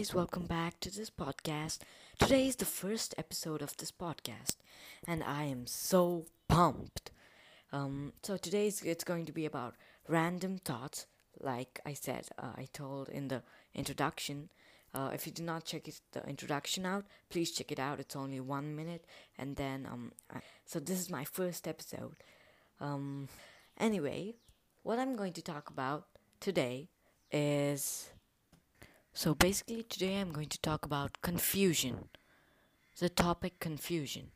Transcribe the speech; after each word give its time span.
guys, 0.00 0.14
welcome 0.14 0.46
back 0.46 0.80
to 0.80 0.90
this 0.90 1.10
podcast. 1.10 1.80
Today 2.18 2.46
is 2.46 2.56
the 2.56 2.64
first 2.64 3.14
episode 3.18 3.60
of 3.60 3.76
this 3.76 3.92
podcast, 3.92 4.56
and 5.06 5.22
I 5.22 5.44
am 5.44 5.66
so 5.66 6.24
pumped. 6.48 7.10
Um, 7.70 8.14
so 8.22 8.38
today's 8.38 8.80
it's 8.80 9.04
going 9.04 9.26
to 9.26 9.32
be 9.32 9.44
about 9.44 9.74
random 10.08 10.56
thoughts. 10.56 11.06
Like 11.38 11.80
I 11.84 11.92
said, 11.92 12.28
uh, 12.38 12.52
I 12.56 12.66
told 12.72 13.10
in 13.10 13.28
the 13.28 13.42
introduction. 13.74 14.48
Uh, 14.94 15.10
if 15.12 15.26
you 15.26 15.32
did 15.32 15.44
not 15.44 15.66
check 15.66 15.86
it, 15.86 16.00
the 16.12 16.26
introduction 16.26 16.86
out, 16.86 17.04
please 17.28 17.50
check 17.50 17.70
it 17.70 17.78
out. 17.78 18.00
It's 18.00 18.16
only 18.16 18.40
one 18.40 18.74
minute, 18.74 19.04
and 19.36 19.56
then 19.56 19.84
um, 19.84 20.12
I, 20.34 20.40
so 20.64 20.80
this 20.80 20.98
is 20.98 21.10
my 21.10 21.24
first 21.24 21.68
episode. 21.68 22.16
Um, 22.80 23.28
anyway, 23.76 24.36
what 24.82 24.98
I'm 24.98 25.14
going 25.14 25.34
to 25.34 25.42
talk 25.42 25.68
about 25.68 26.06
today 26.40 26.88
is 27.30 28.08
so 29.20 29.34
basically, 29.34 29.82
today 29.82 30.18
I'm 30.18 30.32
going 30.32 30.48
to 30.48 30.58
talk 30.62 30.86
about 30.86 31.20
confusion. 31.20 32.08
The 32.98 33.10
topic 33.10 33.60
confusion. 33.60 34.30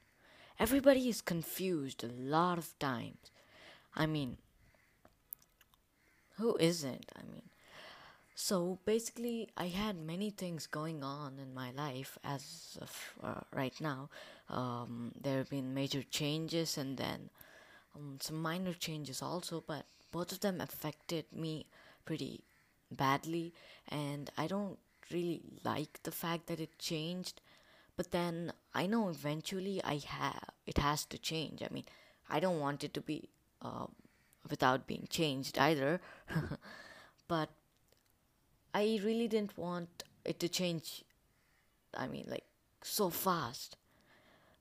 Everybody 0.60 1.09
is 1.09 1.23
confused 1.23 2.05
a 2.05 2.09
lot 2.09 2.59
of 2.59 2.79
times. 2.79 3.30
I 3.97 4.05
mean, 4.05 4.37
who 6.37 6.59
isn't? 6.60 7.10
I 7.16 7.23
mean, 7.23 7.48
so 8.34 8.79
basically, 8.84 9.48
I 9.57 9.69
had 9.69 9.97
many 9.97 10.29
things 10.29 10.66
going 10.66 11.02
on 11.02 11.38
in 11.38 11.55
my 11.55 11.71
life 11.71 12.19
as 12.23 12.77
of 12.82 13.15
uh, 13.23 13.41
right 13.55 13.80
now. 13.80 14.10
Um, 14.51 15.12
there 15.19 15.38
have 15.38 15.48
been 15.48 15.73
major 15.73 16.02
changes 16.02 16.77
and 16.77 16.98
then 16.98 17.30
um, 17.96 18.19
some 18.21 18.37
minor 18.37 18.74
changes 18.74 19.23
also, 19.23 19.65
but 19.66 19.87
both 20.12 20.30
of 20.30 20.41
them 20.41 20.60
affected 20.60 21.24
me 21.32 21.65
pretty 22.05 22.45
badly 22.90 23.52
and 23.88 24.30
I 24.37 24.46
don't 24.46 24.79
really 25.10 25.43
like 25.65 26.02
the 26.02 26.10
fact 26.10 26.46
that 26.46 26.60
it 26.60 26.79
changed. 26.79 27.40
But 27.96 28.10
then 28.10 28.52
I 28.74 28.87
know 28.87 29.09
eventually 29.09 29.80
I 29.85 30.01
have 30.07 30.51
it 30.66 30.79
has 30.79 31.05
to 31.07 31.18
change. 31.18 31.62
I 31.62 31.68
mean 31.73 31.85
I 32.29 32.40
don't 32.40 32.60
want 32.60 32.85
it 32.85 32.95
to 32.95 33.01
be 33.01 33.29
uh, 33.62 33.87
without 34.49 34.87
being 34.87 35.07
changed 35.09 35.59
either. 35.59 36.01
But 37.27 37.49
I 38.74 39.01
really 39.02 39.29
didn't 39.29 39.57
want 39.57 40.05
it 40.24 40.38
to 40.40 40.49
change 40.49 41.05
I 41.96 42.07
mean 42.07 42.27
like 42.29 42.45
so 42.82 43.10
fast. 43.10 43.77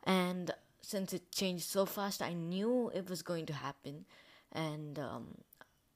And 0.04 0.52
since 0.82 1.14
it 1.14 1.32
changed 1.32 1.66
so 1.66 1.86
fast 1.86 2.22
I 2.22 2.34
knew 2.34 2.92
it 2.94 3.10
was 3.10 3.22
going 3.22 3.46
to 3.48 3.54
happen. 3.54 4.06
And 4.52 5.00
um, 5.00 5.38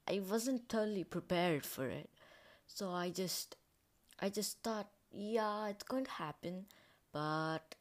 I 0.08 0.20
wasn't 0.20 0.68
totally 0.68 1.04
prepared 1.04 1.64
for 1.64 1.86
it 1.86 2.10
so 2.68 2.90
I 2.90 3.10
just 3.10 3.56
I 4.20 4.28
just 4.28 4.62
thought, 4.62 4.88
yeah, 5.12 5.68
it's 5.68 5.84
going 5.84 6.04
to 6.04 6.10
happen, 6.10 6.66
but 7.12 7.74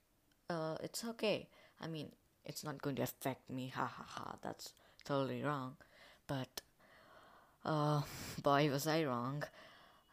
uh, 0.49 0.77
it's 0.83 1.03
okay. 1.05 1.47
I 1.81 1.87
mean, 1.87 2.11
it's 2.45 2.63
not 2.63 2.81
going 2.81 2.95
to 2.97 3.03
affect 3.03 3.49
me. 3.49 3.71
Ha 3.75 3.85
ha 3.85 4.05
ha. 4.07 4.35
That's 4.41 4.73
totally 5.05 5.43
wrong. 5.43 5.75
But 6.27 6.61
uh, 7.65 8.01
boy, 8.41 8.69
was 8.69 8.87
I 8.87 9.03
wrong. 9.03 9.43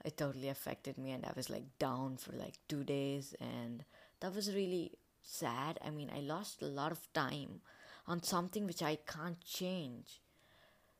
It 0.04 0.18
totally 0.18 0.48
affected 0.48 0.98
me, 0.98 1.12
and 1.12 1.24
I 1.24 1.32
was 1.34 1.48
like 1.48 1.78
down 1.78 2.18
for 2.18 2.32
like 2.32 2.58
two 2.68 2.84
days, 2.84 3.34
and 3.40 3.84
that 4.20 4.34
was 4.34 4.54
really 4.54 4.92
sad. 5.22 5.78
I 5.84 5.90
mean, 5.90 6.10
I 6.14 6.20
lost 6.20 6.62
a 6.62 6.66
lot 6.66 6.92
of 6.92 7.10
time 7.14 7.60
on 8.06 8.22
something 8.22 8.66
which 8.66 8.82
I 8.82 8.98
can't 9.06 9.40
change. 9.42 10.20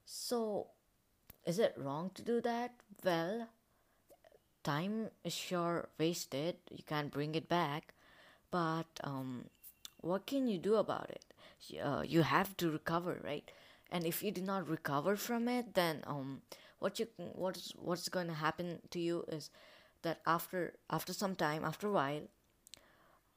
So, 0.06 0.69
is 1.45 1.58
it 1.58 1.75
wrong 1.77 2.11
to 2.14 2.22
do 2.22 2.41
that? 2.42 2.72
Well, 3.05 3.48
time 4.64 5.10
is 5.24 5.32
sure 5.32 5.88
wasted 5.98 6.56
you 6.70 6.82
can't 6.86 7.12
bring 7.12 7.34
it 7.34 7.48
back 7.48 7.94
but 8.50 8.86
um, 9.02 9.44
what 10.00 10.27
can 10.27 10.46
you 10.46 10.58
do 10.58 10.77
about 10.77 11.11
it? 11.11 11.24
Uh, 11.83 12.02
you 12.06 12.22
have 12.22 12.56
to 12.58 12.70
recover 12.70 13.20
right? 13.24 13.50
And 13.90 14.06
if 14.06 14.22
you 14.22 14.30
do 14.30 14.42
not 14.42 14.68
recover 14.68 15.16
from 15.16 15.48
it 15.48 15.74
then 15.74 16.02
um, 16.06 16.42
what 16.78 16.98
you 16.98 17.06
what's 17.16 17.72
what's 17.78 18.08
going 18.08 18.27
to 18.28 18.34
happen 18.34 18.80
to 18.90 18.98
you 19.00 19.24
is 19.28 19.50
that 20.02 20.20
after 20.27 20.74
after 20.90 21.12
some 21.12 21.34
time 21.34 21.64
after 21.64 21.89
a 21.89 21.92
while 21.92 22.22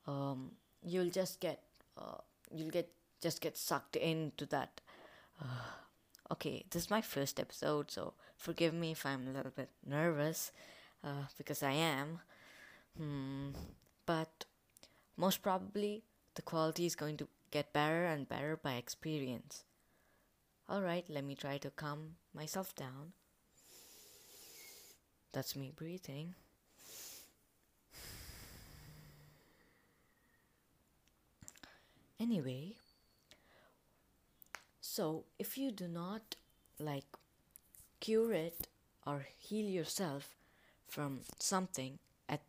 um, 0.05 0.51
you'll 0.83 1.09
just 1.09 1.39
get 1.39 1.61
uh, 1.97 2.17
you'll 2.53 2.69
get 2.69 2.89
just 3.21 3.41
get 3.41 3.57
sucked 3.57 3.95
into 3.95 4.45
that 4.45 4.81
uh, 5.41 5.69
okay 6.31 6.65
this 6.71 6.83
is 6.83 6.89
my 6.89 7.01
first 7.01 7.39
episode 7.39 7.89
so 7.89 8.13
forgive 8.35 8.73
me 8.73 8.91
if 8.91 9.05
i'm 9.05 9.27
a 9.27 9.31
little 9.31 9.51
bit 9.55 9.69
nervous 9.85 10.51
uh, 11.07 11.27
because 11.37 11.63
I 11.63 11.71
am. 11.71 12.19
Hmm. 12.97 13.49
But 14.05 14.45
most 15.15 15.41
probably 15.41 16.03
the 16.35 16.41
quality 16.41 16.85
is 16.85 16.95
going 16.95 17.17
to 17.17 17.27
get 17.51 17.73
better 17.73 18.05
and 18.05 18.27
better 18.27 18.57
by 18.57 18.73
experience. 18.73 19.63
Alright, 20.69 21.05
let 21.09 21.23
me 21.23 21.35
try 21.35 21.57
to 21.59 21.69
calm 21.69 22.15
myself 22.33 22.75
down. 22.75 23.13
That's 25.31 25.55
me 25.55 25.71
breathing. 25.73 26.35
Anyway, 32.19 32.73
so 34.81 35.25
if 35.37 35.55
you 35.55 35.71
do 35.71 35.87
not 35.87 36.35
like 36.79 37.05
cure 37.99 38.33
it 38.33 38.67
or 39.05 39.27
heal 39.37 39.67
yourself, 39.67 40.35
from 40.87 41.21
something 41.39 41.99
at 42.29 42.41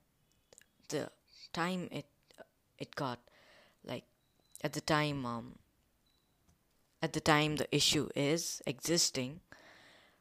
the 0.89 1.11
time 1.53 1.89
it 1.91 2.07
it 2.79 2.95
got 2.95 3.19
like 3.85 4.05
at 4.63 4.73
the 4.73 4.81
time 4.81 5.25
um 5.27 5.59
at 7.03 7.13
the 7.13 7.21
time 7.21 7.57
the 7.57 7.75
issue 7.75 8.09
is 8.15 8.63
existing 8.67 9.41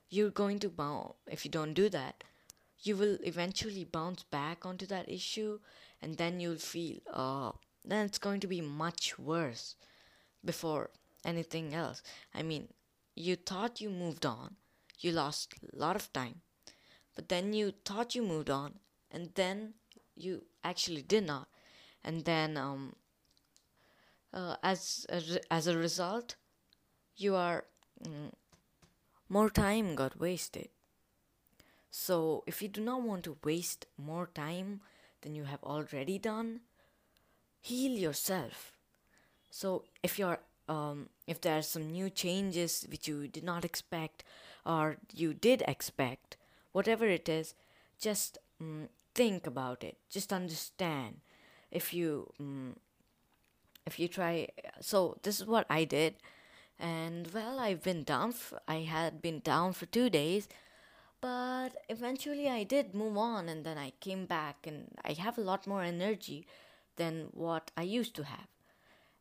you're 0.09 0.29
going 0.29 0.59
to 0.59 0.69
bounce 0.69 1.13
if 1.27 1.45
you 1.45 1.51
don't 1.51 1.73
do 1.73 1.89
that 1.89 2.23
you 2.83 2.95
will 2.95 3.17
eventually 3.23 3.83
bounce 3.83 4.23
back 4.23 4.65
onto 4.65 4.85
that 4.85 5.09
issue 5.09 5.59
and 6.01 6.17
then 6.17 6.39
you'll 6.39 6.55
feel 6.55 6.97
uh 7.13 7.51
then 7.83 8.05
it's 8.05 8.17
going 8.17 8.39
to 8.39 8.47
be 8.47 8.61
much 8.61 9.17
worse 9.17 9.75
before 10.43 10.89
anything 11.23 11.73
else. 11.73 12.01
I 12.33 12.43
mean 12.43 12.67
you 13.15 13.35
thought 13.35 13.81
you 13.81 13.89
moved 13.89 14.25
on 14.25 14.55
you 14.99 15.11
lost 15.11 15.53
a 15.73 15.77
lot 15.77 15.95
of 15.95 16.11
time 16.13 16.41
but 17.17 17.29
then 17.29 17.51
you 17.51 17.73
thought 17.83 18.13
you 18.15 18.21
moved 18.21 18.49
on 18.49 18.75
and 19.11 19.31
then 19.33 19.73
you 20.15 20.43
actually 20.63 21.01
did 21.01 21.25
not. 21.25 21.47
And 22.03 22.23
then 22.23 22.55
um, 22.55 22.95
uh, 24.33 24.55
as 24.63 25.05
a, 25.09 25.21
as 25.51 25.67
a 25.67 25.77
result 25.77 26.35
you 27.17 27.35
are 27.35 27.65
mm, 28.01 28.31
more 29.27 29.49
time 29.49 29.95
got 29.95 30.19
wasted. 30.19 30.69
So 31.89 32.43
if 32.45 32.61
you 32.61 32.67
do 32.67 32.81
not 32.81 33.01
want 33.01 33.23
to 33.23 33.37
waste 33.43 33.87
more 33.97 34.29
time 34.33 34.81
than 35.21 35.33
you 35.33 35.45
have 35.45 35.63
already 35.63 36.19
done 36.19 36.61
heal 37.61 37.91
yourself. 37.91 38.73
So 39.49 39.83
if 40.03 40.19
you're 40.19 40.39
um, 40.69 41.09
if 41.25 41.41
there 41.41 41.57
are 41.57 41.61
some 41.61 41.89
new 41.89 42.09
changes 42.09 42.85
which 42.89 43.07
you 43.07 43.27
did 43.27 43.43
not 43.43 43.65
expect 43.65 44.23
or 44.65 44.97
you 45.13 45.33
did 45.33 45.63
expect 45.67 46.36
whatever 46.77 47.07
it 47.07 47.27
is, 47.27 47.55
just 47.99 48.37
mm, 48.61 48.87
think 49.15 49.47
about 49.47 49.83
it. 49.83 49.97
Just 50.09 50.31
understand. 50.31 51.21
If 51.71 51.93
you 51.93 52.31
mm, 52.39 52.75
if 53.87 53.99
you 53.99 54.07
try, 54.07 54.49
so 54.79 55.17
this 55.23 55.39
is 55.39 55.47
what 55.47 55.65
I 55.69 55.85
did, 55.85 56.15
and 56.79 57.27
well, 57.33 57.59
I've 57.59 57.81
been 57.81 58.03
down. 58.03 58.35
I 58.67 58.79
had 58.95 59.21
been 59.21 59.39
down 59.39 59.73
for 59.73 59.87
two 59.87 60.09
days, 60.09 60.47
but 61.19 61.69
eventually 61.89 62.47
I 62.47 62.63
did 62.63 62.93
move 62.93 63.17
on, 63.17 63.49
and 63.49 63.65
then 63.65 63.77
I 63.77 63.93
came 63.99 64.25
back, 64.25 64.67
and 64.67 64.93
I 65.03 65.13
have 65.13 65.37
a 65.37 65.47
lot 65.49 65.65
more 65.65 65.81
energy 65.81 66.45
than 66.97 67.29
what 67.31 67.71
I 67.75 67.83
used 67.99 68.15
to 68.15 68.23
have. 68.23 68.49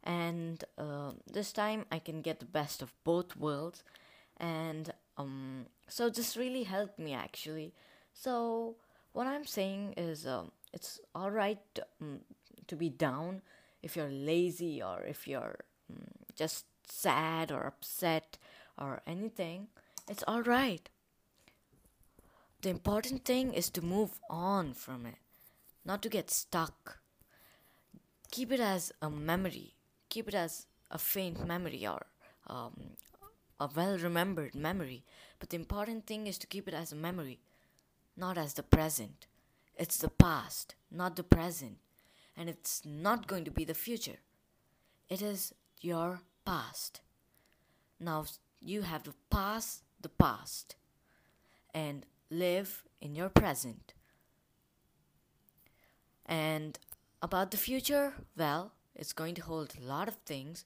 And 0.05 0.63
uh, 0.77 1.13
this 1.33 1.53
time 1.53 1.87
I 1.91 2.01
can 2.01 2.21
get 2.23 2.39
the 2.41 2.53
best 2.61 2.83
of 2.83 2.93
both 3.05 3.37
worlds, 3.37 3.83
and 4.37 4.93
um, 5.17 5.67
so 5.89 6.11
this 6.11 6.37
really 6.37 6.65
helped 6.65 6.99
me 6.99 7.13
actually. 7.13 7.75
So 8.13 8.77
what 9.13 9.27
I'm 9.27 9.47
saying 9.47 9.95
is, 9.97 10.27
um, 10.27 10.53
it's 10.73 11.01
all 11.15 11.31
right 11.31 11.59
um, 12.01 12.21
to 12.67 12.77
be 12.77 12.91
down 12.91 13.43
if 13.83 13.97
you're 13.97 14.11
lazy 14.11 14.83
or 14.83 15.03
if 15.03 15.27
you're 15.27 15.57
um, 15.91 16.09
just 16.35 16.67
sad 16.89 17.51
or 17.53 17.67
upset 17.67 18.39
or 18.79 19.01
anything. 19.07 19.69
It's 20.09 20.25
all 20.27 20.43
right. 20.43 20.89
The 22.63 22.71
important 22.71 23.25
thing 23.25 23.53
is 23.53 23.71
to 23.71 23.83
move 23.83 24.19
on 24.29 24.75
from 24.75 25.07
it, 25.07 25.17
not 25.85 26.03
to 26.03 26.09
get 26.09 26.31
stuck. 26.31 26.99
Keep 28.31 28.53
it 28.53 28.61
as 28.61 28.93
a 29.01 29.09
memory. 29.09 29.75
Keep 30.09 30.29
it 30.29 30.35
as 30.35 30.67
a 30.91 30.99
faint 30.99 31.47
memory 31.47 31.87
or 31.87 32.07
um, 32.49 32.97
a 33.59 33.69
well 33.75 33.99
remembered 33.99 34.55
memory, 34.55 35.05
but 35.39 35.51
the 35.51 35.57
important 35.57 36.07
thing 36.07 36.27
is 36.27 36.39
to 36.39 36.47
keep 36.47 36.69
it 36.69 36.75
as 36.75 36.93
a 36.93 36.97
memory, 36.97 37.41
not 38.17 38.39
as 38.39 38.55
the 38.55 38.63
present. 38.63 39.27
It's 39.77 39.99
the 39.99 40.09
past, 40.09 40.75
not 40.91 41.17
the 41.17 41.23
present. 41.23 41.79
And 42.37 42.49
it's 42.49 42.83
not 42.85 43.27
going 43.27 43.45
to 43.45 43.51
be 43.51 43.65
the 43.65 43.75
future. 43.75 44.19
It 45.09 45.23
is 45.23 45.55
your 45.81 46.21
past. 46.45 47.01
Now 47.99 48.27
you 48.61 48.83
have 48.83 49.03
to 49.05 49.15
pass 49.31 49.83
the 50.01 50.09
past 50.09 50.77
and 51.73 52.05
live 52.31 52.85
in 53.01 53.15
your 53.15 53.29
present. 53.29 53.95
And 56.27 56.79
about 57.23 57.51
the 57.51 57.57
future, 57.57 58.15
well, 58.37 58.73
it's 58.95 59.13
going 59.13 59.35
to 59.37 59.43
hold 59.43 59.75
a 59.77 59.87
lot 59.87 60.09
of 60.09 60.17
things. 60.27 60.65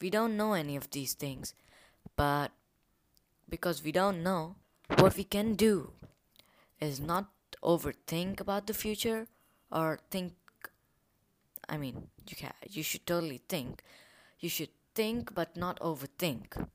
We 0.00 0.10
don't 0.10 0.36
know 0.36 0.52
any 0.52 0.76
of 0.76 0.90
these 0.90 1.14
things, 1.14 1.54
but 2.16 2.52
because 3.48 3.82
we 3.82 3.92
don't 3.92 4.22
know, 4.22 4.56
what 4.98 5.16
we 5.16 5.24
can 5.24 5.54
do 5.54 5.92
is 6.80 7.00
not 7.00 7.30
overthink 7.62 8.40
about 8.40 8.66
the 8.66 8.74
future 8.74 9.26
or 9.70 9.98
think 10.10 10.34
I 11.68 11.78
mean, 11.78 12.08
you 12.28 12.36
can 12.36 12.52
you 12.68 12.82
should 12.82 13.06
totally 13.06 13.40
think. 13.48 13.82
You 14.38 14.48
should 14.48 14.70
think 14.94 15.34
but 15.34 15.56
not 15.56 15.80
overthink. 15.80 16.68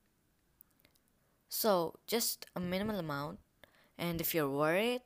So, 1.48 1.96
just 2.08 2.46
a 2.56 2.60
minimal 2.60 3.00
amount 3.00 3.40
and 3.98 4.22
if 4.22 4.34
you're 4.34 4.50
worried, 4.50 5.02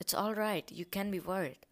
it's 0.00 0.14
all 0.14 0.34
right. 0.34 0.70
You 0.72 0.86
can 0.86 1.10
be 1.10 1.20
worried. 1.20 1.66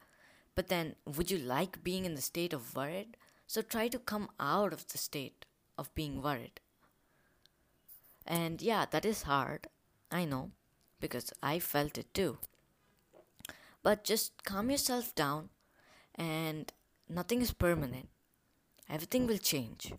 But 0.54 0.68
then 0.68 0.96
would 1.06 1.30
you 1.30 1.38
like 1.38 1.82
being 1.82 2.04
in 2.04 2.14
the 2.14 2.20
state 2.20 2.52
of 2.52 2.76
worried? 2.76 3.16
So 3.46 3.62
try 3.62 3.88
to 3.88 3.98
come 3.98 4.28
out 4.38 4.72
of 4.72 4.86
the 4.88 4.98
state 4.98 5.46
of 5.78 5.94
being 5.94 6.20
worried. 6.20 6.60
And 8.26 8.60
yeah, 8.60 8.84
that 8.90 9.06
is 9.06 9.22
hard. 9.22 9.68
I 10.10 10.26
know 10.26 10.50
because 11.00 11.32
I 11.42 11.58
felt 11.58 11.96
it 11.96 12.12
too. 12.12 12.38
But 13.82 14.04
just 14.04 14.44
calm 14.44 14.70
yourself 14.70 15.14
down 15.14 15.48
and 16.14 16.70
nothing 17.08 17.40
is 17.40 17.52
permanent. 17.52 18.08
Everything 18.90 19.26
will 19.26 19.38
change. 19.38 19.92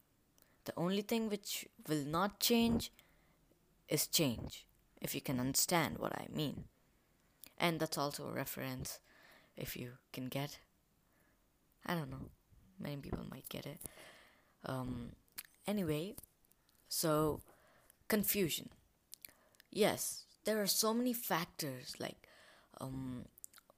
The 0.65 0.73
only 0.77 1.01
thing 1.01 1.29
which 1.29 1.67
will 1.87 2.05
not 2.05 2.39
change 2.39 2.91
is 3.87 4.05
change, 4.07 4.65
if 5.01 5.15
you 5.15 5.21
can 5.21 5.39
understand 5.39 5.97
what 5.97 6.13
I 6.13 6.27
mean. 6.31 6.65
And 7.57 7.79
that's 7.79 7.97
also 7.97 8.27
a 8.27 8.33
reference, 8.33 8.99
if 9.57 9.75
you 9.75 9.93
can 10.13 10.27
get. 10.27 10.59
I 11.85 11.95
don't 11.95 12.11
know. 12.11 12.29
Many 12.79 12.97
people 12.97 13.25
might 13.29 13.49
get 13.49 13.65
it. 13.65 13.79
Um, 14.65 15.13
anyway, 15.69 16.15
so 16.87 17.41
confusion. 18.07 18.69
Yes, 19.71 20.25
there 20.45 20.61
are 20.61 20.67
so 20.67 20.93
many 20.93 21.13
factors 21.13 21.93
like 21.99 22.27
um, 22.81 23.25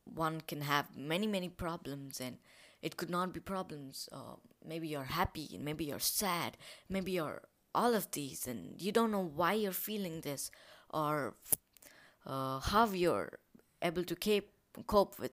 one 0.06 0.42
can 0.48 0.62
have 0.62 0.96
many 0.96 1.28
many 1.28 1.50
problems 1.50 2.22
and 2.22 2.38
it 2.82 2.98
could 2.98 3.10
not 3.10 3.34
be 3.34 3.40
problems 3.40 4.08
uh, 4.12 4.36
maybe 4.66 4.88
you're 4.88 5.04
happy 5.04 5.50
and 5.54 5.64
maybe 5.66 5.86
you're 5.86 6.00
sad 6.00 6.58
maybe 6.90 7.12
you're 7.12 7.42
all 7.74 7.94
of 7.94 8.10
these 8.12 8.48
and 8.48 8.82
you 8.82 8.92
don't 8.92 9.12
know 9.12 9.32
why 9.36 9.54
you're 9.54 9.72
feeling 9.72 10.22
this 10.22 10.52
or 10.90 11.36
uh, 12.26 12.60
how 12.60 12.86
you're 12.92 13.40
able 13.82 14.04
to 14.04 14.16
cope, 14.16 14.50
cope 14.88 15.20
with 15.20 15.32